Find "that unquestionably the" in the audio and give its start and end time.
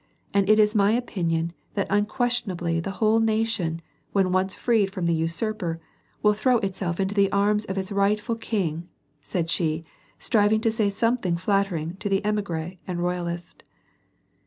1.75-2.89